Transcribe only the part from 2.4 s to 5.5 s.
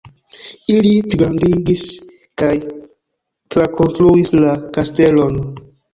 kaj trakonstruis la kastelon.